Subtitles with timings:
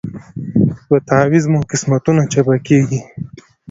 [0.87, 2.99] په تعویذ مو قسمتونه چپه کیږي